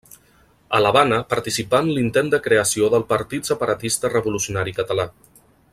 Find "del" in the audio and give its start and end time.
2.97-3.07